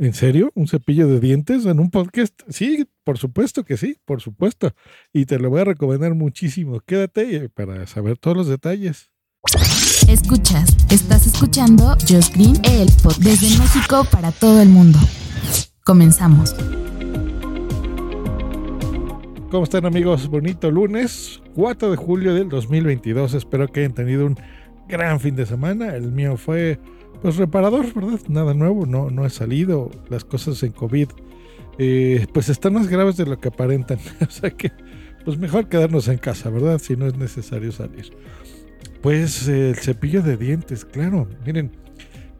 ¿En 0.00 0.14
serio? 0.14 0.52
¿Un 0.54 0.68
cepillo 0.68 1.08
de 1.08 1.18
dientes 1.18 1.66
en 1.66 1.80
un 1.80 1.90
podcast? 1.90 2.32
Sí, 2.48 2.86
por 3.02 3.18
supuesto 3.18 3.64
que 3.64 3.76
sí, 3.76 3.96
por 4.04 4.20
supuesto. 4.20 4.72
Y 5.12 5.26
te 5.26 5.40
lo 5.40 5.50
voy 5.50 5.62
a 5.62 5.64
recomendar 5.64 6.14
muchísimo. 6.14 6.78
Quédate 6.86 7.48
para 7.48 7.84
saber 7.88 8.16
todos 8.16 8.36
los 8.36 8.46
detalles. 8.46 9.10
Escuchas, 10.08 10.76
estás 10.88 11.26
escuchando 11.26 11.96
Just 12.08 12.32
Green, 12.36 12.54
el 12.62 12.86
podcast 13.02 13.22
desde 13.22 13.58
México 13.58 14.06
para 14.08 14.30
todo 14.30 14.62
el 14.62 14.68
mundo. 14.68 15.00
Comenzamos. 15.84 16.54
¿Cómo 19.50 19.64
están 19.64 19.84
amigos? 19.84 20.28
Bonito 20.28 20.70
lunes, 20.70 21.42
4 21.56 21.90
de 21.90 21.96
julio 21.96 22.34
del 22.34 22.48
2022. 22.48 23.34
Espero 23.34 23.66
que 23.66 23.80
hayan 23.80 23.94
tenido 23.94 24.26
un 24.26 24.38
gran 24.86 25.18
fin 25.18 25.34
de 25.34 25.44
semana. 25.44 25.96
El 25.96 26.12
mío 26.12 26.36
fue 26.36 26.78
pues 27.22 27.36
reparador, 27.36 27.92
¿verdad? 27.94 28.20
Nada 28.28 28.54
nuevo, 28.54 28.86
no, 28.86 29.10
no 29.10 29.26
he 29.26 29.30
salido. 29.30 29.90
Las 30.08 30.24
cosas 30.24 30.62
en 30.62 30.72
COVID, 30.72 31.08
eh, 31.78 32.26
pues 32.32 32.48
están 32.48 32.74
más 32.74 32.88
graves 32.88 33.16
de 33.16 33.26
lo 33.26 33.38
que 33.40 33.48
aparentan. 33.48 33.98
o 34.26 34.30
sea 34.30 34.50
que, 34.50 34.72
pues 35.24 35.38
mejor 35.38 35.68
quedarnos 35.68 36.08
en 36.08 36.18
casa, 36.18 36.50
¿verdad? 36.50 36.78
Si 36.78 36.96
no 36.96 37.06
es 37.06 37.16
necesario 37.16 37.72
salir. 37.72 38.12
Pues 39.02 39.48
el 39.48 39.76
cepillo 39.76 40.22
de 40.22 40.36
dientes, 40.36 40.84
claro. 40.84 41.28
Miren, 41.44 41.72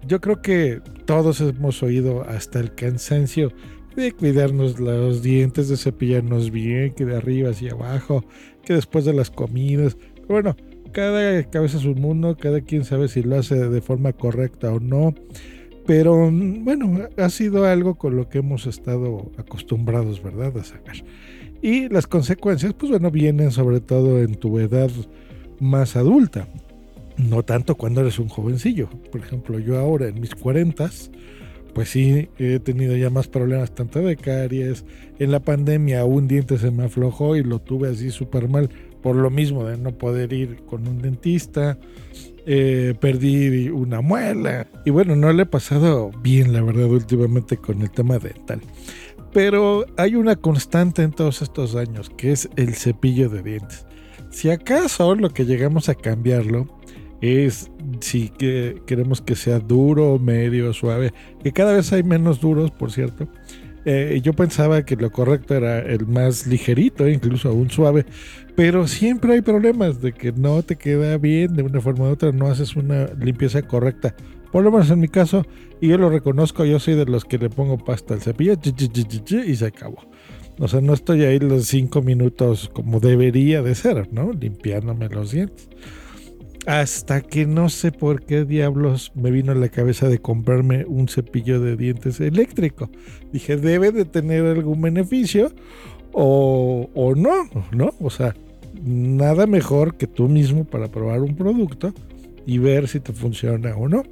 yo 0.07 0.21
creo 0.21 0.43
que 0.43 0.81
todos 1.05 1.41
hemos 1.41 1.83
oído 1.83 2.23
hasta 2.23 2.61
el 2.61 2.75
cansancio 2.75 3.53
de 3.97 4.13
cuidarnos 4.13 4.79
los 4.79 5.23
dientes, 5.23 5.69
de 5.69 5.77
cepillarnos 5.77 6.51
bien, 6.51 6.95
que 6.95 7.05
de 7.05 7.17
arriba 7.17 7.51
hacia 7.51 7.73
abajo, 7.73 8.25
que 8.65 8.75
después 8.75 9.05
de 9.05 9.13
las 9.13 9.31
comidas. 9.31 9.97
Bueno, 10.29 10.57
cada 10.93 11.43
cabeza 11.45 11.79
es 11.79 11.85
un 11.85 12.01
mundo, 12.01 12.37
cada 12.39 12.61
quien 12.61 12.85
sabe 12.85 13.09
si 13.09 13.23
lo 13.23 13.39
hace 13.39 13.69
de 13.69 13.81
forma 13.81 14.13
correcta 14.13 14.73
o 14.73 14.81
no. 14.81 15.15
Pero 15.87 16.31
bueno, 16.31 17.09
ha 17.17 17.31
sido 17.31 17.65
algo 17.65 17.95
con 17.95 18.15
lo 18.15 18.29
que 18.29 18.39
hemos 18.39 18.67
estado 18.67 19.31
acostumbrados, 19.39 20.23
¿verdad? 20.23 20.57
A 20.59 20.65
sacar. 20.65 20.97
Y 21.63 21.89
las 21.89 22.07
consecuencias, 22.07 22.75
pues 22.75 22.91
bueno, 22.91 23.11
vienen 23.11 23.51
sobre 23.51 23.81
todo 23.81 24.21
en 24.21 24.35
tu 24.35 24.59
edad 24.59 24.91
más 25.61 25.97
adulta. 25.97 26.47
No 27.17 27.43
tanto 27.43 27.75
cuando 27.75 28.03
eres 28.03 28.19
un 28.19 28.29
jovencillo. 28.29 28.89
Por 29.11 29.23
ejemplo, 29.23 29.59
yo 29.59 29.79
ahora 29.79 30.09
en 30.09 30.21
mis 30.21 30.35
cuarentas, 30.35 31.11
pues 31.75 31.89
sí, 31.89 32.29
he 32.39 32.61
tenido 32.61 32.97
ya 32.97 33.11
más 33.11 33.27
problemas 33.27 33.75
tanto 33.75 34.01
de 34.01 34.17
caries. 34.17 34.85
En 35.19 35.33
la 35.33 35.41
pandemia 35.41 36.05
un 36.05 36.29
diente 36.29 36.59
se 36.59 36.71
me 36.71 36.85
aflojó 36.85 37.35
y 37.35 37.43
lo 37.43 37.61
tuve 37.61 37.89
así 37.89 38.11
súper 38.11 38.49
mal 38.49 38.69
por 39.03 39.17
lo 39.17 39.31
mismo 39.31 39.65
de 39.65 39.77
no 39.77 39.93
poder 39.93 40.33
ir 40.33 40.63
con 40.67 40.87
un 40.87 41.01
dentista. 41.01 41.79
Eh, 42.47 42.95
perdí 42.99 43.69
una 43.69 44.01
muela. 44.01 44.67
Y 44.85 44.91
bueno, 44.91 45.17
no 45.17 45.33
le 45.33 45.43
he 45.43 45.47
pasado 45.47 46.11
bien, 46.23 46.53
la 46.53 46.63
verdad, 46.63 46.87
últimamente 46.87 47.59
con 47.59 47.83
el 47.83 47.91
tema 47.91 48.19
dental. 48.19 48.61
Pero 49.33 49.85
hay 49.97 50.15
una 50.15 50.37
constante 50.37 51.03
en 51.03 51.13
todos 51.13 51.43
estos 51.43 51.77
años, 51.77 52.11
que 52.17 52.33
es 52.33 52.49
el 52.57 52.75
cepillo 52.75 53.29
de 53.29 53.43
dientes. 53.43 53.85
Si 54.31 54.51
acaso 54.51 55.15
lo 55.15 55.31
que 55.31 55.45
llegamos 55.45 55.89
a 55.89 55.95
cambiarlo 55.95 56.69
es 57.21 57.71
si 58.01 58.29
que 58.29 58.83
queremos 58.87 59.21
que 59.21 59.35
sea 59.35 59.59
duro, 59.59 60.19
medio, 60.19 60.73
suave, 60.73 61.13
que 61.43 61.53
cada 61.53 61.73
vez 61.73 61.93
hay 61.93 62.03
menos 62.03 62.41
duros, 62.41 62.71
por 62.71 62.93
cierto. 62.93 63.29
Eh, 63.91 64.21
yo 64.23 64.35
pensaba 64.35 64.85
que 64.85 64.97
lo 64.97 65.11
correcto 65.11 65.55
era 65.55 65.79
el 65.79 66.07
más 66.07 66.47
ligerito, 66.47 67.09
incluso 67.09 67.49
aún 67.49 67.71
suave, 67.71 68.05
pero 68.55 68.87
siempre 68.87 69.33
hay 69.33 69.41
problemas 69.41 70.03
de 70.03 70.13
que 70.13 70.31
no 70.31 70.63
te 70.63 70.77
queda 70.77 71.17
bien 71.17 71.57
de 71.57 71.63
una 71.63 71.81
forma 71.81 72.05
u 72.05 72.09
otra, 72.09 72.31
no 72.31 72.49
haces 72.49 72.77
una 72.77 73.07
limpieza 73.19 73.63
correcta. 73.63 74.15
Por 74.53 74.63
lo 74.63 74.71
menos 74.71 74.91
en 74.91 75.01
mi 75.01 75.09
caso, 75.09 75.47
y 75.81 75.89
yo 75.89 75.97
lo 75.97 76.11
reconozco, 76.11 76.67
yo 76.67 76.79
soy 76.79 76.97
de 76.97 77.07
los 77.07 77.25
que 77.25 77.39
le 77.39 77.49
pongo 77.49 77.79
pasta 77.79 78.13
al 78.13 78.21
cepillo 78.21 78.59
y 79.47 79.57
se 79.57 79.65
acabó. 79.65 80.03
O 80.59 80.69
sea, 80.69 80.83
no 80.83 80.93
estoy 80.93 81.25
ahí 81.25 81.39
los 81.39 81.65
cinco 81.65 82.03
minutos 82.03 82.69
como 82.75 83.01
debería 83.01 83.63
de 83.63 83.75
ser, 83.75 84.13
¿no? 84.13 84.33
Limpiándome 84.33 85.09
los 85.09 85.31
dientes. 85.31 85.67
Hasta 86.69 87.23
que 87.23 87.47
no 87.47 87.71
sé 87.71 87.93
por 87.93 88.27
qué 88.27 88.45
diablos 88.45 89.11
me 89.15 89.31
vino 89.31 89.53
a 89.53 89.55
la 89.55 89.71
cabeza 89.71 90.07
de 90.07 90.19
comprarme 90.19 90.85
un 90.85 91.09
cepillo 91.09 91.61
de 91.61 91.79
dientes 91.79 92.21
eléctrico. 92.21 92.91
Dije, 93.33 93.57
debe 93.57 93.91
de 93.91 94.05
tener 94.05 94.45
algún 94.45 94.83
beneficio 94.83 95.51
o, 96.13 96.91
o 96.95 97.15
no, 97.15 97.49
¿no? 97.73 97.95
O 98.01 98.11
sea, 98.11 98.37
nada 98.85 99.47
mejor 99.47 99.97
que 99.97 100.07
tú 100.07 100.29
mismo 100.29 100.65
para 100.65 100.89
probar 100.89 101.23
un 101.23 101.37
producto 101.37 101.95
y 102.45 102.59
ver 102.59 102.87
si 102.87 103.01
te 103.01 103.15
funciona 103.15 103.75
o 103.75 103.89
no. 103.89 104.03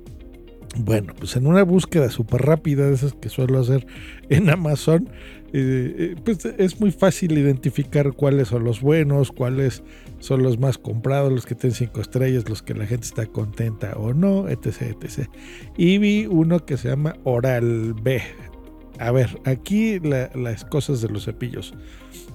Bueno, 0.78 1.14
pues 1.18 1.36
en 1.36 1.46
una 1.46 1.62
búsqueda 1.62 2.10
súper 2.10 2.42
rápida 2.42 2.86
de 2.86 2.94
esas 2.94 3.14
que 3.14 3.28
suelo 3.28 3.58
hacer 3.58 3.86
en 4.28 4.50
Amazon, 4.50 5.08
eh, 5.52 5.94
eh, 5.98 6.16
pues 6.24 6.44
es 6.44 6.80
muy 6.80 6.90
fácil 6.90 7.38
identificar 7.38 8.12
cuáles 8.12 8.48
son 8.48 8.64
los 8.64 8.80
buenos, 8.80 9.32
cuáles 9.32 9.82
son 10.18 10.42
los 10.42 10.58
más 10.58 10.76
comprados, 10.76 11.32
los 11.32 11.46
que 11.46 11.54
tienen 11.54 11.74
cinco 11.74 12.00
estrellas, 12.00 12.48
los 12.48 12.62
que 12.62 12.74
la 12.74 12.86
gente 12.86 13.06
está 13.06 13.26
contenta 13.26 13.94
o 13.96 14.12
no, 14.12 14.48
etc, 14.48 14.96
etc. 15.00 15.28
Y 15.76 15.98
vi 15.98 16.26
uno 16.26 16.64
que 16.66 16.76
se 16.76 16.88
llama 16.88 17.16
Oral 17.24 17.94
B. 17.94 18.20
A 18.98 19.10
ver, 19.12 19.38
aquí 19.44 19.98
las 20.00 20.64
cosas 20.64 21.00
de 21.00 21.08
los 21.08 21.24
cepillos. 21.24 21.74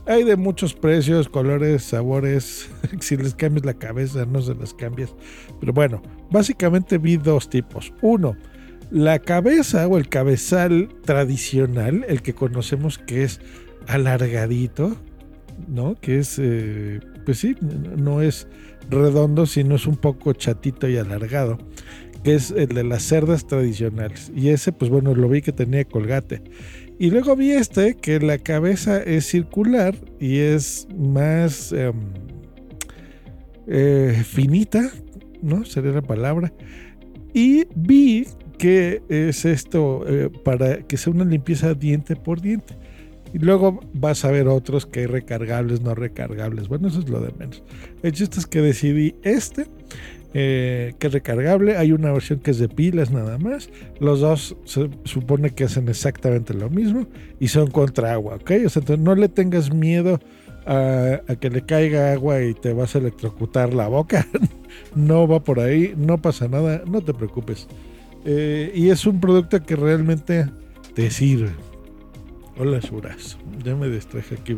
Hay 0.07 0.23
de 0.23 0.35
muchos 0.35 0.73
precios, 0.73 1.29
colores, 1.29 1.83
sabores. 1.83 2.69
si 2.99 3.17
les 3.17 3.35
cambias 3.35 3.65
la 3.65 3.75
cabeza, 3.75 4.25
no 4.25 4.41
se 4.41 4.55
las 4.55 4.73
cambias. 4.73 5.13
Pero 5.59 5.73
bueno, 5.73 6.01
básicamente 6.31 6.97
vi 6.97 7.17
dos 7.17 7.49
tipos. 7.49 7.93
Uno, 8.01 8.35
la 8.89 9.19
cabeza 9.19 9.87
o 9.87 9.97
el 9.97 10.09
cabezal 10.09 10.89
tradicional, 11.05 12.05
el 12.07 12.21
que 12.21 12.33
conocemos 12.33 12.97
que 12.97 13.23
es 13.23 13.39
alargadito, 13.87 14.97
¿no? 15.67 15.95
Que 15.95 16.19
es, 16.19 16.37
eh, 16.39 16.99
pues 17.25 17.39
sí, 17.39 17.55
no 17.61 18.21
es 18.21 18.47
redondo, 18.89 19.45
sino 19.45 19.75
es 19.75 19.87
un 19.87 19.97
poco 19.97 20.33
chatito 20.33 20.89
y 20.89 20.97
alargado, 20.97 21.57
que 22.23 22.35
es 22.35 22.51
el 22.51 22.69
de 22.69 22.83
las 22.83 23.03
cerdas 23.03 23.47
tradicionales. 23.47 24.31
Y 24.35 24.49
ese, 24.49 24.71
pues 24.71 24.89
bueno, 24.89 25.15
lo 25.15 25.29
vi 25.29 25.41
que 25.41 25.53
tenía 25.53 25.85
colgate. 25.85 26.41
Y 27.01 27.09
luego 27.09 27.35
vi 27.35 27.49
este, 27.49 27.95
que 27.95 28.19
la 28.19 28.37
cabeza 28.37 29.01
es 29.01 29.25
circular 29.25 29.95
y 30.19 30.37
es 30.37 30.87
más 30.95 31.71
em, 31.71 31.95
eh, 33.65 34.21
finita, 34.23 34.91
¿no? 35.41 35.65
Sería 35.65 35.93
la 35.93 36.03
palabra. 36.03 36.53
Y 37.33 37.65
vi 37.73 38.27
qué 38.59 39.01
es 39.09 39.45
esto 39.45 40.05
eh, 40.07 40.29
para 40.45 40.83
que 40.83 40.95
sea 40.95 41.11
una 41.11 41.25
limpieza 41.25 41.73
diente 41.73 42.15
por 42.15 42.39
diente. 42.39 42.75
Y 43.33 43.39
luego 43.39 43.79
vas 43.93 44.23
a 44.23 44.29
ver 44.29 44.47
otros 44.47 44.85
que 44.85 44.99
hay 44.99 45.05
recargables, 45.07 45.81
no 45.81 45.95
recargables. 45.95 46.67
Bueno, 46.67 46.89
eso 46.89 46.99
es 46.99 47.09
lo 47.09 47.19
de 47.19 47.31
menos. 47.31 47.63
El 48.03 48.11
chiste 48.11 48.37
es 48.37 48.45
que 48.45 48.61
decidí 48.61 49.15
este, 49.23 49.65
eh, 50.33 50.93
que 50.97 51.07
es 51.07 51.13
recargable. 51.13 51.77
Hay 51.77 51.91
una 51.91 52.11
versión 52.11 52.39
que 52.39 52.51
es 52.51 52.59
de 52.59 52.69
pilas 52.69 53.11
nada 53.11 53.37
más. 53.37 53.69
Los 53.99 54.21
dos 54.21 54.55
se 54.65 54.89
supone 55.03 55.51
que 55.51 55.65
hacen 55.65 55.89
exactamente 55.89 56.53
lo 56.53 56.69
mismo 56.69 57.07
y 57.39 57.49
son 57.49 57.69
contra 57.69 58.13
agua, 58.13 58.35
¿ok? 58.35 58.51
O 58.65 58.69
sea, 58.69 58.79
entonces 58.81 58.99
no 58.99 59.15
le 59.15 59.27
tengas 59.27 59.73
miedo 59.73 60.19
a, 60.65 61.19
que 61.39 61.49
le 61.49 61.65
caiga 61.65 62.13
agua 62.13 62.41
y 62.41 62.53
te 62.53 62.73
vas 62.73 62.95
a 62.95 62.99
electrocutar 62.99 63.73
la 63.73 63.87
boca. 63.87 64.27
no 64.95 65.27
va 65.27 65.43
por 65.43 65.59
ahí, 65.59 65.93
no 65.97 66.21
pasa 66.21 66.47
nada, 66.47 66.83
no 66.85 67.01
te 67.01 67.13
preocupes. 67.13 67.67
Eh, 68.23 68.71
y 68.73 68.89
es 68.89 69.05
un 69.05 69.19
producto 69.19 69.61
que 69.63 69.75
realmente 69.75 70.47
te 70.93 71.11
sirve. 71.11 71.51
Hola, 72.57 72.81
Suras. 72.81 73.37
Ya 73.63 73.75
me 73.75 73.89
distraje 73.89 74.35
aquí. 74.35 74.55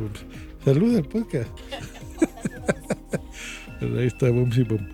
Saluda 0.66 1.00
al 1.00 1.06
podcast. 1.06 1.50
ahí 3.82 4.08
está, 4.08 4.30
y 4.30 4.32
Boom. 4.32 4.88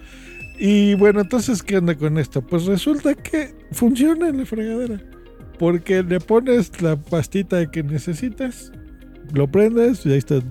Y 0.60 0.94
bueno, 0.96 1.22
entonces, 1.22 1.64
¿qué 1.64 1.78
onda 1.78 1.96
con 1.96 2.18
esto? 2.18 2.42
Pues 2.42 2.66
resulta 2.66 3.16
que 3.16 3.54
funciona 3.72 4.28
en 4.28 4.40
la 4.40 4.46
fregadera. 4.46 5.02
Porque 5.58 6.04
le 6.04 6.20
pones 6.20 6.82
la 6.82 6.98
pastita 6.98 7.70
que 7.72 7.82
necesitas, 7.82 8.72
lo 9.34 9.50
prendes 9.50 10.06
y 10.06 10.12
ahí 10.12 10.18
está 10.18 10.42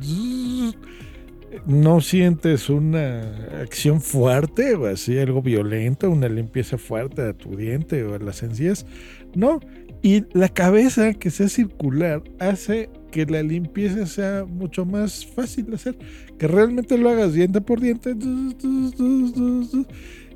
no 1.66 2.00
sientes 2.00 2.70
una 2.70 3.20
acción 3.60 4.00
fuerte 4.00 4.74
o 4.74 4.86
así, 4.86 5.18
algo 5.18 5.42
violento, 5.42 6.10
una 6.10 6.28
limpieza 6.28 6.78
fuerte 6.78 7.22
de 7.22 7.34
tu 7.34 7.56
diente 7.56 8.04
o 8.04 8.12
de 8.12 8.24
las 8.24 8.42
encías. 8.42 8.86
No, 9.34 9.60
Y 10.02 10.24
la 10.32 10.48
cabeza 10.48 11.12
que 11.14 11.30
sea 11.30 11.48
circular 11.48 12.22
hace 12.38 12.88
que 13.10 13.26
la 13.26 13.42
limpieza 13.42 14.06
sea 14.06 14.44
mucho 14.44 14.84
más 14.84 15.26
fácil 15.26 15.66
de 15.66 15.74
hacer, 15.76 15.98
que 16.38 16.46
realmente 16.48 16.98
lo 16.98 17.10
hagas 17.10 17.34
diente 17.34 17.60
por 17.60 17.80
diente. 17.80 18.14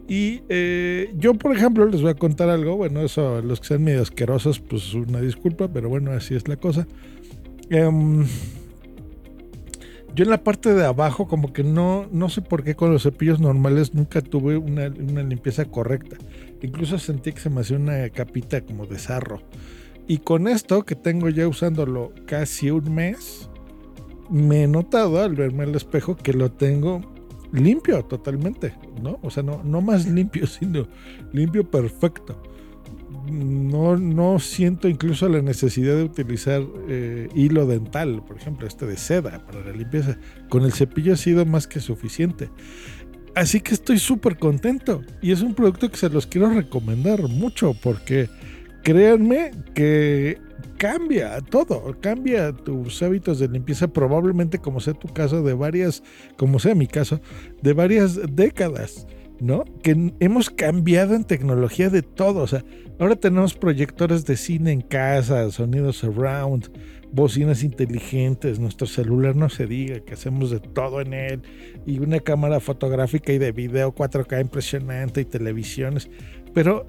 Y 0.09 0.43
eh, 0.49 1.13
yo, 1.17 1.35
por 1.35 1.57
ejemplo, 1.57 1.87
les 1.87 2.03
voy 2.03 2.11
a 2.11 2.15
contar 2.15 2.51
algo. 2.51 2.77
Bueno, 2.77 3.01
eso, 3.01 3.41
los 3.41 3.61
que 3.61 3.69
sean 3.69 3.85
medio 3.85 4.03
asquerosos, 4.03 4.61
pues 4.61 4.93
una 4.95 5.21
disculpa, 5.21 5.69
pero 5.69 5.89
bueno, 5.89 6.11
así 6.11 6.35
es 6.35 6.49
la 6.49 6.57
cosa. 6.57 6.87
Em, 7.71 8.27
yo 10.15 10.25
en 10.25 10.31
la 10.31 10.43
parte 10.43 10.75
de 10.75 10.85
abajo, 10.85 11.27
como 11.27 11.53
que 11.53 11.65
no, 11.65 12.09
no 12.13 12.29
sé 12.29 12.43
por 12.43 12.65
qué 12.65 12.75
con 12.75 12.93
los 12.93 13.05
cepillos 13.05 13.41
normales 13.41 13.95
nunca 13.95 14.21
tuve 14.21 14.57
una, 14.57 14.89
una 14.89 15.23
limpieza 15.23 15.65
correcta. 15.65 16.17
Incluso 16.61 16.99
sentí 16.99 17.33
que 17.33 17.41
se 17.41 17.49
me 17.49 17.61
hacía 17.63 17.77
una 17.77 18.11
capita 18.11 18.61
como 18.61 18.87
de 18.87 18.99
sarro. 18.99 19.41
Y 20.07 20.19
con 20.19 20.49
esto, 20.49 20.85
que 20.85 20.95
tengo 20.95 21.29
ya 21.29 21.47
usándolo 21.49 22.13
casi 22.27 22.71
un 22.71 22.95
mes, 22.95 23.49
me 24.31 24.65
he 24.65 24.67
notado 24.67 25.21
al 25.23 25.35
verme 25.35 25.65
al 25.65 25.75
espejo 25.75 26.17
que 26.17 26.33
lo 26.33 26.51
tengo 26.51 27.01
limpio 27.53 28.03
totalmente, 28.05 28.75
¿no? 29.03 29.19
O 29.23 29.31
sea, 29.31 29.43
no, 29.43 29.63
no 29.63 29.81
más 29.81 30.07
limpio, 30.11 30.47
sino 30.47 30.89
limpio 31.33 31.71
perfecto. 31.71 32.43
No, 33.31 33.97
no 33.97 34.39
siento 34.41 34.89
incluso 34.89 35.29
la 35.29 35.43
necesidad 35.43 35.95
de 35.95 36.03
utilizar 36.03 36.63
eh, 36.89 37.29
hilo 37.35 37.67
dental, 37.67 38.25
por 38.27 38.37
ejemplo, 38.37 38.67
este 38.67 38.85
de 38.87 38.97
seda 38.97 39.47
para 39.47 39.65
la 39.65 39.73
limpieza. 39.73 40.19
Con 40.49 40.65
el 40.65 40.73
cepillo 40.73 41.13
ha 41.13 41.17
sido 41.17 41.47
más 41.47 41.69
que 41.69 41.81
suficiente. 41.81 42.51
Así 43.35 43.61
que 43.61 43.75
estoy 43.75 43.99
súper 43.99 44.39
contento. 44.39 45.03
Y 45.21 45.31
es 45.31 45.41
un 45.43 45.55
producto 45.55 45.91
que 45.91 45.97
se 45.97 46.09
los 46.09 46.27
quiero 46.27 46.51
recomendar 46.51 47.23
mucho 47.29 47.75
porque 47.75 48.29
créanme 48.83 49.53
que 49.75 50.39
cambia 50.79 51.41
todo, 51.41 51.97
cambia 52.01 52.53
tus 52.53 53.03
hábitos 53.03 53.39
de 53.39 53.49
limpieza, 53.49 53.89
probablemente 53.89 54.59
como 54.59 54.81
sea 54.81 54.95
tu 54.95 55.09
caso, 55.09 55.43
de 55.43 55.55
varias, 55.55 56.03
como 56.37 56.59
sea 56.59 56.75
mi 56.75 56.89
caso, 56.89 57.21
de 57.63 57.73
varias 57.73 58.19
décadas, 58.35 59.07
¿no? 59.41 59.65
Que 59.83 60.13
hemos 60.19 60.51
cambiado 60.51 61.15
en 61.15 61.25
tecnología 61.25 61.89
de 61.89 62.03
todo, 62.03 62.43
o 62.43 62.47
sea, 62.47 62.65
ahora 62.99 63.15
tenemos 63.15 63.55
proyectores 63.55 64.27
de 64.27 64.37
cine 64.37 64.73
en 64.73 64.81
casa, 64.81 65.51
sonidos 65.53 65.99
surround, 65.99 66.69
bocinas 67.13 67.63
inteligentes, 67.63 68.59
nuestro 68.59 68.87
celular 68.87 69.37
no 69.37 69.51
se 69.51 69.67
diga, 69.67 70.01
que 70.01 70.15
hacemos 70.15 70.51
de 70.51 70.61
todo 70.61 71.01
en 71.01 71.13
él, 71.13 71.43
y 71.87 71.99
una 72.01 72.21
cámara 72.21 72.59
fotográfica 72.59 73.33
y 73.33 73.39
de 73.39 73.53
video 73.53 73.95
4K 73.95 74.41
impresionante 74.41 75.21
y 75.21 75.25
televisiones, 75.27 76.11
pero 76.55 76.87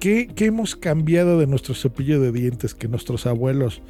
¿Qué, 0.00 0.28
hemos 0.38 0.76
cambiado 0.76 1.38
de 1.38 1.46
nuestro 1.46 1.74
cepillo 1.74 2.20
de 2.20 2.30
dientes 2.30 2.74
que 2.74 2.86
nuestros 2.86 3.26
abuelos 3.26 3.82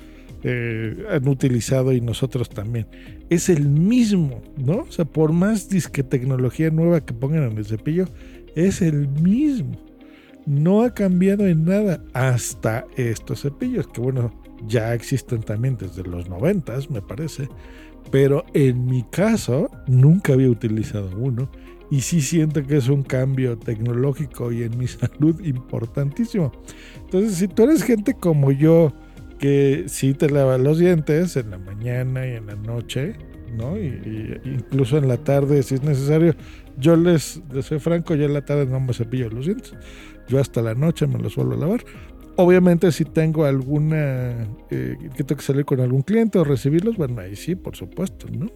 eh, 0.45 1.05
han 1.11 1.27
utilizado 1.29 1.93
y 1.93 2.01
nosotros 2.01 2.49
también? 2.49 2.87
Es 3.29 3.49
el 3.49 3.69
mismo, 3.69 4.41
¿no? 4.57 4.79
O 4.79 4.91
sea, 4.91 5.05
por 5.05 5.33
más 5.33 5.69
disque 5.69 6.03
tecnología 6.03 6.71
nueva 6.71 7.05
que 7.05 7.13
pongan 7.13 7.43
en 7.43 7.59
el 7.59 7.67
cepillo, 7.67 8.07
es 8.55 8.83
el 8.83 9.09
mismo. 9.09 9.77
No 10.47 10.83
ha 10.83 10.95
cambiado 10.95 11.47
en 11.47 11.65
nada 11.65 12.03
hasta 12.13 12.87
estos 12.97 13.43
cepillos, 13.43 13.89
que 13.89 14.01
bueno, 14.01 14.33
ya 14.67 14.95
existen 14.95 15.43
también 15.43 15.77
desde 15.77 16.03
los 16.05 16.29
noventas, 16.29 16.89
me 16.89 17.03
parece. 17.03 17.49
Pero 18.13 18.45
en 18.55 18.87
mi 18.87 19.03
caso, 19.03 19.71
nunca 19.89 20.35
había 20.35 20.49
utilizado 20.49 21.11
uno 21.19 21.51
y 21.91 22.01
sí 22.01 22.21
siento 22.21 22.63
que 22.63 22.77
es 22.77 22.89
un 22.89 23.03
cambio 23.03 23.57
tecnológico 23.59 24.53
y 24.53 24.63
en 24.65 24.77
mi 24.79 24.87
salud 24.89 25.41
importantísimo. 25.45 26.53
Entonces, 27.05 27.35
si 27.35 27.49
tú 27.49 27.65
eres 27.65 27.83
gente 27.83 28.15
como 28.15 28.51
yo, 28.53 28.93
que 29.39 29.85
sí 29.87 30.15
te 30.15 30.31
lava 30.31 30.59
los 30.59 30.79
dientes 30.79 31.37
en 31.37 31.51
la 31.51 31.59
mañana 31.59 32.27
y 32.27 32.33
en 32.37 32.47
la 32.47 32.57
noche, 32.57 33.15
¿no? 33.57 33.77
Y, 33.79 34.41
incluso 34.45 34.99
en 34.99 35.09
la 35.09 35.19
tarde, 35.19 35.63
si 35.63 35.75
es 35.77 35.83
necesario, 35.83 36.35
yo 36.79 36.97
les, 36.97 37.41
soy 37.63 37.79
franco, 37.79 38.15
yo 38.15 38.25
en 38.25 38.35
la 38.35 38.45
tarde 38.45 38.67
no 38.67 38.81
me 38.81 38.95
cepillo 38.95 39.31
los 39.31 39.47
dientes. 39.47 39.75
Yo 40.29 40.41
hasta 40.41 40.63
la 40.63 40.75
noche 40.75 41.07
me 41.07 41.19
los 41.19 41.35
suelo 41.35 41.57
lavar. 41.57 41.85
Obviamente 42.37 42.93
si 42.93 43.05
tengo 43.05 43.45
alguna, 43.45 44.47
eh, 44.71 44.97
que 45.17 45.25
tengo 45.25 45.39
que 45.39 45.45
salir 45.45 45.65
con 45.65 45.81
algún 45.81 46.03
cliente 46.03 46.39
o 46.39 46.45
recibirlos, 46.45 46.97
bueno, 46.97 47.21
ahí 47.21 47.35
sí, 47.37 47.55
por 47.55 47.77
supuesto, 47.77 48.27
¿no? 48.31 48.47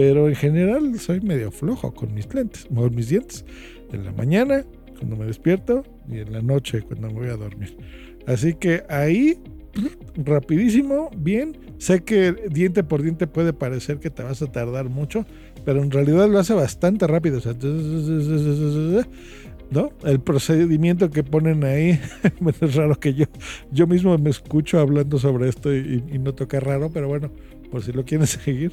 Pero 0.00 0.28
en 0.30 0.34
general 0.34 0.98
soy 0.98 1.20
medio 1.20 1.50
flojo 1.50 1.92
con 1.92 2.14
mis 2.14 2.32
lentes, 2.32 2.66
con 2.74 2.94
mis 2.94 3.10
dientes. 3.10 3.44
En 3.92 4.06
la 4.06 4.12
mañana, 4.12 4.64
cuando 4.96 5.14
me 5.14 5.26
despierto, 5.26 5.84
y 6.08 6.20
en 6.20 6.32
la 6.32 6.40
noche, 6.40 6.80
cuando 6.80 7.08
me 7.08 7.12
voy 7.12 7.28
a 7.28 7.36
dormir. 7.36 7.76
Así 8.26 8.54
que 8.54 8.82
ahí, 8.88 9.38
rapidísimo, 10.16 11.10
bien. 11.14 11.54
Sé 11.76 12.02
que 12.02 12.32
diente 12.50 12.82
por 12.82 13.02
diente 13.02 13.26
puede 13.26 13.52
parecer 13.52 13.98
que 13.98 14.08
te 14.08 14.22
vas 14.22 14.40
a 14.40 14.50
tardar 14.50 14.88
mucho, 14.88 15.26
pero 15.66 15.82
en 15.82 15.90
realidad 15.90 16.30
lo 16.30 16.38
hace 16.38 16.54
bastante 16.54 17.06
rápido. 17.06 17.38
¿no? 19.70 19.90
El 20.02 20.20
procedimiento 20.20 21.10
que 21.10 21.24
ponen 21.24 21.62
ahí, 21.62 22.00
es 22.62 22.74
raro 22.74 22.98
que 22.98 23.12
yo, 23.12 23.26
yo 23.70 23.86
mismo 23.86 24.16
me 24.16 24.30
escucho 24.30 24.78
hablando 24.80 25.18
sobre 25.18 25.50
esto 25.50 25.74
y, 25.74 26.02
y 26.10 26.18
no 26.18 26.32
toca 26.34 26.58
raro, 26.58 26.88
pero 26.90 27.06
bueno, 27.06 27.30
por 27.70 27.82
si 27.82 27.92
lo 27.92 28.06
quieren 28.06 28.26
seguir 28.26 28.72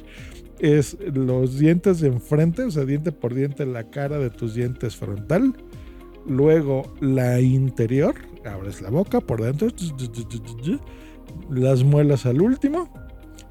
es 0.60 0.96
los 1.12 1.58
dientes 1.58 2.00
de 2.00 2.08
enfrente, 2.08 2.62
o 2.62 2.70
sea, 2.70 2.84
diente 2.84 3.12
por 3.12 3.34
diente, 3.34 3.66
la 3.66 3.84
cara 3.84 4.18
de 4.18 4.30
tus 4.30 4.54
dientes 4.54 4.96
frontal. 4.96 5.54
Luego 6.26 6.94
la 7.00 7.40
interior, 7.40 8.14
abres 8.44 8.82
la 8.82 8.90
boca 8.90 9.20
por 9.20 9.42
dentro, 9.42 9.68
las 11.50 11.84
muelas 11.84 12.26
al 12.26 12.42
último. 12.42 12.92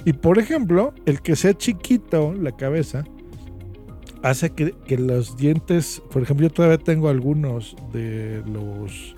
Y 0.05 0.13
por 0.13 0.37
ejemplo, 0.37 0.93
el 1.05 1.21
que 1.21 1.35
sea 1.35 1.53
chiquito 1.53 2.33
la 2.33 2.51
cabeza 2.51 3.03
hace 4.21 4.51
que, 4.51 4.73
que 4.85 4.97
los 4.97 5.37
dientes, 5.37 6.01
por 6.11 6.21
ejemplo, 6.21 6.47
yo 6.47 6.53
todavía 6.53 6.77
tengo 6.77 7.09
algunos 7.09 7.75
de 7.93 8.43
los... 8.45 9.15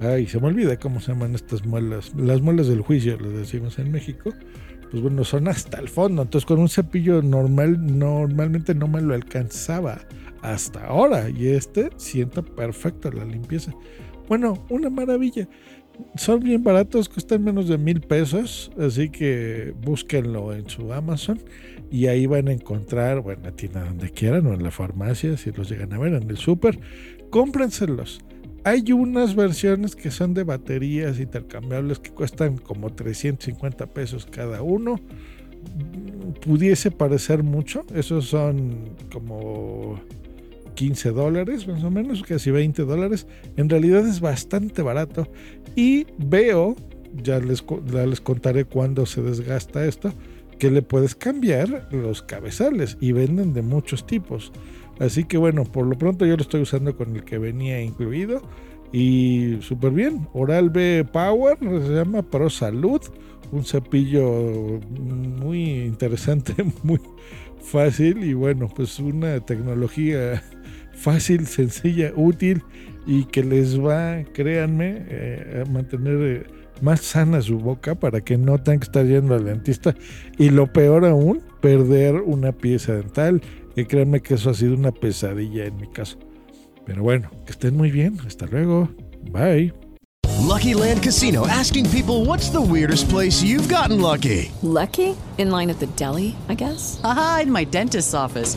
Ay, 0.00 0.26
se 0.26 0.40
me 0.40 0.46
olvida 0.46 0.78
cómo 0.78 1.00
se 1.00 1.12
llaman 1.12 1.34
estas 1.34 1.66
muelas. 1.66 2.12
Las 2.16 2.40
muelas 2.40 2.68
del 2.68 2.82
juicio, 2.82 3.18
les 3.18 3.32
decimos 3.32 3.78
en 3.78 3.90
México 3.90 4.32
pues 4.90 5.02
bueno, 5.02 5.24
son 5.24 5.48
hasta 5.48 5.78
el 5.78 5.88
fondo. 5.88 6.22
Entonces 6.22 6.46
con 6.46 6.58
un 6.58 6.68
cepillo 6.68 7.22
normal 7.22 7.98
normalmente 7.98 8.74
no 8.74 8.88
me 8.88 9.00
lo 9.00 9.14
alcanzaba 9.14 10.00
hasta 10.42 10.86
ahora. 10.86 11.28
Y 11.30 11.48
este 11.48 11.90
sienta 11.96 12.42
perfecto 12.42 13.10
la 13.10 13.24
limpieza. 13.24 13.74
Bueno, 14.28 14.64
una 14.68 14.90
maravilla. 14.90 15.48
Son 16.14 16.38
bien 16.40 16.62
baratos, 16.62 17.08
cuestan 17.08 17.42
menos 17.42 17.66
de 17.66 17.76
mil 17.76 18.00
pesos, 18.00 18.70
así 18.78 19.10
que 19.10 19.74
búsquenlo 19.82 20.52
en 20.52 20.68
su 20.68 20.92
Amazon 20.92 21.40
y 21.90 22.06
ahí 22.06 22.26
van 22.26 22.46
a 22.46 22.52
encontrar, 22.52 23.20
bueno, 23.20 23.42
la 23.42 23.50
tienda 23.50 23.84
donde 23.84 24.10
quieran 24.10 24.46
o 24.46 24.54
en 24.54 24.62
la 24.62 24.70
farmacia, 24.70 25.36
si 25.36 25.50
los 25.50 25.68
llegan 25.68 25.92
a 25.92 25.98
ver 25.98 26.14
en 26.14 26.30
el 26.30 26.36
súper, 26.36 26.78
cómprenselos 27.30 28.20
hay 28.68 28.92
unas 28.92 29.34
versiones 29.34 29.96
que 29.96 30.10
son 30.10 30.34
de 30.34 30.44
baterías 30.44 31.18
intercambiables 31.18 31.98
que 31.98 32.10
cuestan 32.10 32.58
como 32.58 32.90
350 32.92 33.86
pesos 33.86 34.26
cada 34.26 34.62
uno. 34.62 35.00
Pudiese 36.44 36.90
parecer 36.90 37.42
mucho, 37.42 37.84
esos 37.94 38.26
son 38.26 38.90
como 39.10 39.98
15 40.74 41.10
dólares 41.12 41.66
más 41.66 41.82
o 41.82 41.90
menos, 41.90 42.22
casi 42.22 42.50
20 42.50 42.84
dólares. 42.84 43.26
En 43.56 43.70
realidad 43.70 44.06
es 44.06 44.20
bastante 44.20 44.82
barato. 44.82 45.26
Y 45.74 46.06
veo, 46.18 46.76
ya 47.22 47.38
les, 47.38 47.64
ya 47.90 48.06
les 48.06 48.20
contaré 48.20 48.66
cuándo 48.66 49.06
se 49.06 49.22
desgasta 49.22 49.86
esto, 49.86 50.12
que 50.58 50.70
le 50.70 50.82
puedes 50.82 51.14
cambiar 51.14 51.88
los 51.90 52.20
cabezales 52.22 52.98
y 53.00 53.12
venden 53.12 53.54
de 53.54 53.62
muchos 53.62 54.06
tipos. 54.06 54.52
Así 54.98 55.24
que 55.24 55.38
bueno, 55.38 55.64
por 55.64 55.86
lo 55.86 55.96
pronto 55.96 56.26
yo 56.26 56.36
lo 56.36 56.42
estoy 56.42 56.62
usando 56.62 56.96
con 56.96 57.14
el 57.14 57.24
que 57.24 57.38
venía 57.38 57.80
incluido. 57.80 58.42
Y 58.92 59.58
súper 59.60 59.92
bien. 59.92 60.28
Oral 60.32 60.70
B 60.70 61.04
Power 61.12 61.58
se 61.58 61.94
llama 61.94 62.22
Pro 62.22 62.48
Salud. 62.50 63.00
Un 63.52 63.64
cepillo 63.64 64.80
muy 64.90 65.82
interesante, 65.82 66.54
muy 66.82 67.00
fácil. 67.62 68.24
Y 68.24 68.34
bueno, 68.34 68.68
pues 68.74 68.98
una 68.98 69.40
tecnología 69.40 70.42
fácil, 70.94 71.46
sencilla, 71.46 72.12
útil 72.16 72.62
y 73.06 73.24
que 73.24 73.42
les 73.42 73.80
va, 73.80 74.22
créanme, 74.34 75.06
eh, 75.08 75.64
a 75.64 75.70
mantener 75.70 76.16
eh, 76.20 76.46
más 76.82 77.00
sana 77.00 77.40
su 77.40 77.58
boca 77.58 77.94
para 77.94 78.20
que 78.20 78.36
no 78.36 78.58
tengan 78.58 78.80
que 78.80 78.84
estar 78.84 79.06
yendo 79.06 79.34
al 79.34 79.44
dentista. 79.44 79.94
Y 80.38 80.50
lo 80.50 80.72
peor 80.72 81.06
aún, 81.06 81.40
perder 81.60 82.16
una 82.16 82.52
pieza 82.52 82.94
dental 82.94 83.40
y 83.80 83.86
créanme 83.86 84.20
que 84.20 84.34
eso 84.34 84.50
ha 84.50 84.54
sido 84.54 84.74
una 84.74 84.92
pesadilla 84.92 85.66
en 85.66 85.76
mi 85.76 85.88
caso. 85.88 86.18
Pero 86.84 87.02
bueno, 87.02 87.30
que 87.44 87.52
estén 87.52 87.76
muy 87.76 87.90
bien. 87.90 88.18
Hasta 88.26 88.46
luego. 88.46 88.88
Bye. 89.30 89.72
Lucky 90.40 90.72
Land 90.72 91.02
Casino 91.02 91.46
asking 91.46 91.86
people 91.90 92.24
what's 92.24 92.50
the 92.50 92.60
weirdest 92.60 93.08
place 93.10 93.42
you've 93.42 93.68
gotten 93.68 94.00
lucky. 94.00 94.50
Lucky? 94.62 95.14
In 95.36 95.50
line 95.50 95.70
at 95.70 95.78
the 95.78 95.86
deli, 95.96 96.34
I 96.48 96.54
guess. 96.54 97.00
Aha, 97.04 97.40
in 97.42 97.52
my 97.52 97.64
dentist's 97.64 98.14
office. 98.14 98.56